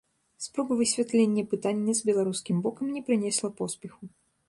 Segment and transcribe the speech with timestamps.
[0.45, 4.15] Спроба высвятлення пытання з беларускім бокам не прынесла поспеху.